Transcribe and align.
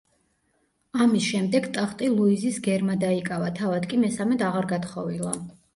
ამის 1.05 1.27
შემდეგ 1.33 1.67
ტახტი 1.77 2.09
ლუიზის 2.15 2.59
გერმა 2.69 2.99
დაიკავა, 3.07 3.55
თავად 3.61 3.89
კი 3.95 4.05
მესამედ 4.07 4.47
აღარ 4.51 4.71
გათხოვილა. 4.77 5.39